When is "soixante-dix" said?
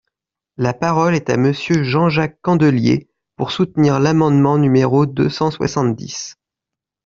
5.51-6.37